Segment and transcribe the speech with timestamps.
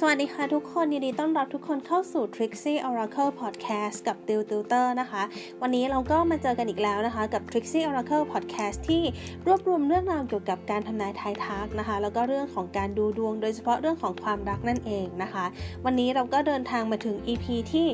[0.00, 5.22] สวัสดีค่ะทุกคนยินดีต้อนรับทุกคนเข้าสู่ Trixie Oracle Podcast กับ t i l Tutor นะคะ
[5.62, 9.02] วันนี้เราก็มาเจอกันอีกแล้วนะคะกับ Trixie Oracle Podcast ที่
[9.46, 15.44] รวบรวมเรื่องราวเกี่ยวกับการทำนายทายทักนะคะ แล้วก็เรื่องของการดูดวง โดยเฉพาะเรื่องของความรักนั่นเองนะคะ
[15.84, 17.86] วันนี้เราก็เดินทางมาถึง EP ที่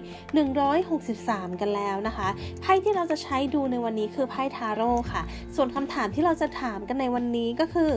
[0.76, 2.28] 163 กันแล้วนะคะ
[2.60, 5.22] ไพ่ที่เราจะใช้ดูในวันนี้คือไพ่ทาโร่ค่ะ
[5.56, 7.90] ส่วนคำถามที่เราจะถามกันในวันนี้ก็คือ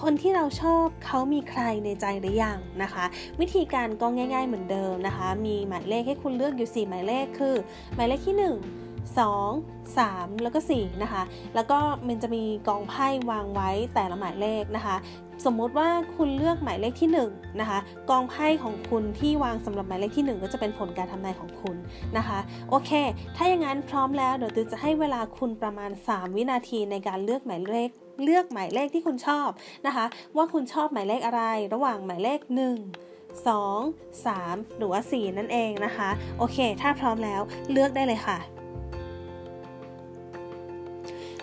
[0.00, 3.04] คนที่เราชอบเขามีใครในใจหรือยังนะคะ
[3.40, 7.54] วิธีการก็ง่าย ๆเหมือนเดิมนะคะ มีหมายเลขให้คุณเลือกอยู่ 4 หมายเลขคือ
[7.94, 8.42] หมายเลขที่ 1
[9.18, 11.22] 2 3 แล้วก็ 4 นะคะ
[11.54, 14.96] แล้วก็มันจะมีกองไพ่วางไว้แต่ละหมายเลขนะคะ
[15.44, 17.78] สมมุติว่าคุณเลือกหมายเลขที่ 1 นะคะ
[18.10, 21.76] กองไพ่ของคุณที่วางสำหรับหมายเลขที่ 1 ก็จะเป็นผลการทำนายของคุณ
[22.16, 22.38] นะคะ
[22.70, 22.90] โอเค
[23.36, 27.90] ถ้าอย่างนั้นพร้อมแล้วเดี๋ยวตือจะให้เวลาคุณประมาณ 3 วินาทีในการเลือกหมายเลข
[28.24, 29.48] เลือกหมายเลขที่คุณชอบ
[29.86, 30.04] นะคะ
[30.36, 31.42] ว่าคุณชอบหมายเลขอะไร
[31.74, 37.40] ระหว่างหมายเลข 1 2 3 หรือว่า 4 นั่นเองนะคะ โอเค ถ้าพร้อมแล้ว
[37.72, 38.38] เลือกได้เลยค่ะ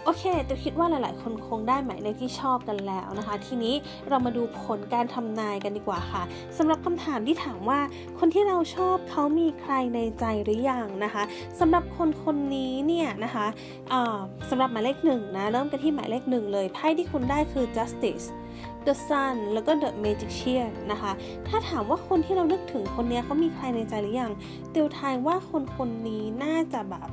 [0.10, 3.76] โอเคตัวคิดว่าหลาย ๆ คนคงได้หมายเลขที่ชอบกันแล้วนะคะ ทีนี้
[4.10, 6.24] เรามาดูผลการทำนายกันดีกว่าค่ะ
[6.58, 7.80] สำหรับคำถามที่ถามว่า
[8.20, 11.24] คนที่เราชอบเขามีใครในใจหรือยังนะคะ
[11.60, 18.26] สำหรับคนคนนี้เนี่ยนะคะะสำหรับหมายเลขหนึ่งนะเริ่มกันที่หมายเลขหนึ่งเลยไพ่ที่คุณได้คือ justice
[18.86, 21.12] The Sun แล้วก็ The Magician นะคะ
[21.48, 24.32] ถ้าถามว่าคนที่เรานึกถึงคนนี้เขามีใครในใจหรือยัง
[24.72, 27.10] เตียวทายว่าคนคนนี้น่าจะแบบ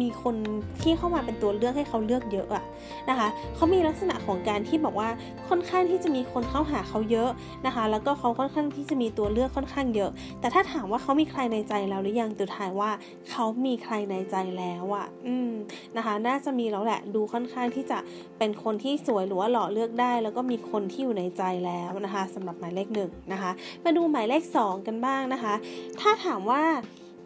[0.00, 0.34] มีคน
[0.82, 2.64] ที่เข้ามาเป็นตัวเลือกให้เขาเลือกเยอะอะ
[3.10, 5.08] นะคะเขามีลักษณะของการที่บอกว่า
[5.48, 7.30] ค่อนข้างที่จะมีคนเข้าหาเขาเยอะ
[7.66, 12.90] นะคะ แล้วก็เขาค่อนข้างที่จะมีตัวเลือกค่อนข้างเยอะ แต่ถ้าถามว่าเขามีใครในใจแล้วหรือยังตัวทายว่า
[13.30, 15.50] เขามีใครในใจแล้วอะอืม
[15.96, 17.98] นะคะ น่าจะมีแล้วแหละดูค่อนข้างที่จะ
[18.38, 23.50] เป็นคนที่สวยหรือว่าหล่อเลือกได้ แล้วก็มีคนที่อยู่ในใจแล้วนะคะสำหรับหมายเลขหนึ่งนะคะ
[23.84, 25.54] มาดูหมายเลข 2 กันบ้างนะคะ
[26.00, 26.62] ถ้าถามว่า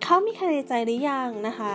[0.06, 1.74] เขามีใครในใจหรือยังนะคะ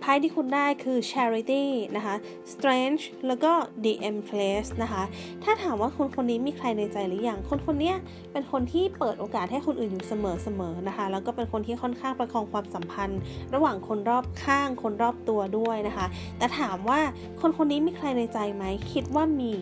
[0.00, 1.64] ไพ่ที่คุณได้คือ charity
[1.96, 2.14] นะคะ
[2.52, 3.52] strange แล้วก็
[3.84, 5.02] the empress นะคะ
[5.44, 7.94] ถ้าถามว่าคนคนนี้มีใครในใจหรือยัง คนคนนี้
[8.32, 13.20] เป็นคนที่เปิดโอกาสให้คนอื่นอยู่เสมอๆนะคะ แล้วก็เป็นคนที่ค่อนข้างประคองความสัมพันธ์
[13.54, 16.06] ระหว่างคนรอบข้าง คนรอบตัวด้วยนะคะ
[16.38, 17.00] แต่ถามว่า
[17.40, 19.52] คนคนนี้มีใครในใจไหม คิดว่ามี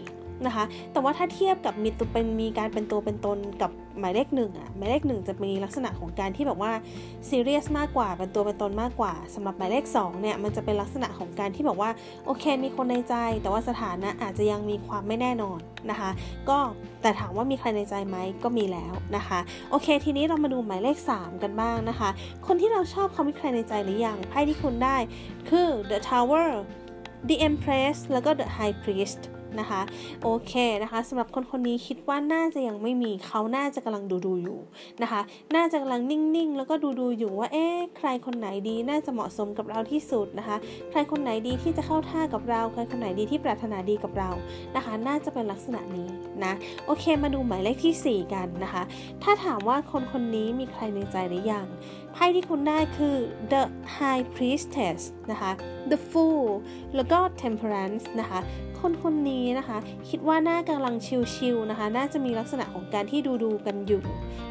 [0.47, 6.73] นะคะ แต่ว่าถ้าเทียบกับมีตัวเป็นมีการเป็นตัวเป็นตนกับหมายเลขหนึ่งอะหมายเลขหนึ่งจะมีลักษณะของการที่แบบว่า
[7.29, 11.91] ซีเรียสมากกว่าเป็นตัวเป็นตนมากกว่าสำหรับหมายเลข2เนี่ยมันจะเป็นลักษณะของการที่แบบว่า
[12.27, 15.59] โอเคมีคนในใจ แต่ว่าสถานะอาจจะยังมีความไม่แน่นอน
[15.91, 16.11] นะคะ
[16.49, 16.59] ก็
[17.03, 19.39] แต่ถามว่ามีใครในใจไหมก็มีแล้วนะคะ
[19.71, 22.09] โอเค ทีนี้เรามาดูหมายเลข 3 กันบ้างนะคะ
[22.47, 24.97] คนที่เราชอบเขามีใครในใจหรือยังไพ่ที่คุณได้
[25.49, 26.49] คือ the tower
[27.29, 29.21] the empress แล้วก็ the high priest
[29.61, 29.81] นะคะ
[30.23, 30.53] โอเค
[30.83, 34.61] นะคะสำหรับคนคนนี้คิดว่าน่าจะยังไม่มีเขาน่าจะกำลังดูดูอยู่
[35.03, 35.21] นะคะ
[35.55, 40.57] น่าจะกำลังนิ่งๆ แล้วก็ดูดูอยู่ว่าเอ๊ะใครคนไหนดีน่าจะเหมาะสมกับเราที่สุดนะคะ
[40.91, 44.31] ใครคนไหนดีที่จะเข้าท่ากับเรา ใครคนไหนดีที่ปรารถนาดีกับเรา
[44.77, 46.09] นะคะ น่าจะเป็นลักษณะนี้
[46.45, 46.53] นะ
[46.87, 48.83] โอเคมาดูหมายเลขที่ 4 กันนะคะ
[49.23, 51.67] ถ้าถามว่าคนคนนี้มีใครในใจหรือยัง
[52.13, 53.17] ไพ่ที่คุณได้คือ
[53.53, 53.63] the
[53.99, 55.01] high priestess
[55.31, 55.53] นะคะ
[55.91, 56.47] the fool
[56.97, 58.41] แล้วก็ temperance นะคะ
[58.81, 59.77] คนคนนี้นะคะ
[60.09, 60.95] คิดว่าน่ากำลัง
[61.35, 64.03] ชิลๆนะคะ น่าจะมีลักษณะของการที่ดูดูกันอยู่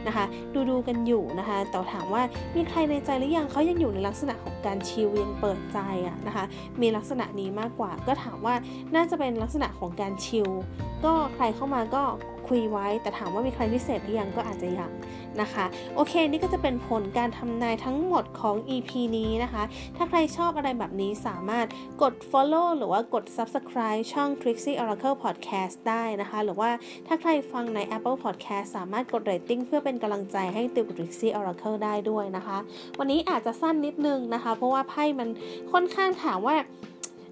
[0.07, 2.23] นะคะ ดูดูกันอยู่นะคะแต่ถามว่า
[2.55, 6.45] มีใครในใจหรือยังเขายังอยู่ในลักษณะของการชิลยังเปิดใจอะนะคะ
[6.81, 8.53] มีลักษณะนี้มากกว่า ก็ถามว่า
[8.95, 10.49] น่าจะเป็นลักษณะของการชิล
[11.05, 12.03] ก็ใครเข้ามาก็
[12.49, 14.91] คุยไว้ แต่ถามว่ามีใครพิเศษหรือยังก็อาจจะยัง
[15.41, 15.65] นะคะ
[15.95, 19.63] โอเค นี่ก็จะเป็นผลการทำนายทั้งหมดของ EP นี้นะคะ
[19.97, 21.67] ถ้าใครชอบอะไรแบบนี้สามารถ
[22.01, 26.69] กด follow หรือว่ากด subscribe ช่อง Trixie Oracle Podcast ได้นะคะ หรือว่า
[27.07, 32.57] ถ้าใครฟังใน Apple Podcast สามารถกด rating เพื่อเป็นกำลังใจให้ติวกับ Trixie Oracle ได้ด้วยนะคะ
[32.99, 35.29] วันนี้อาจจะสั้นนิดนึงนะคะ เพราะว่าไพ่มัน
[35.71, 36.55] ค่อนข้างถามว่า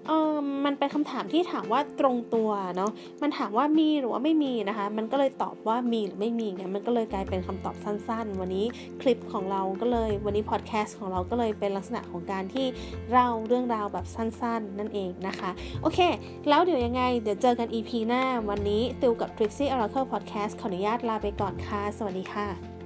[0.08, 2.90] เออมันเป็นคำถามที่ถามว่าตรงตัวเนาะ
[3.22, 8.66] มันถามว่ามีหรือว่าไม่มีนะคะ มันก็เลยตอบว่ามีหรือไม่มีเนี่ยมันก็เลยกลายเป็นคำตอบสั้น ๆ วันนี้
[9.00, 12.66] คลิปของเราก็เลยวันนี้พอดแคสต์ของเราก็เลยเป็นลักษณะของการที่
[13.10, 15.50] เล่าเรื่องราวแบบสั้น ๆ นั่นเองนะคะ
[15.82, 15.98] โอเค
[16.48, 22.77] แล้วเดี๋ยวยังไงเดี๋ยวเจอกัน EP หน้าวันนี้ติวกับ Trixie Oracle Podcast ขออนุญาตลาไปก่อนค่ะ สวัสดีค่ะ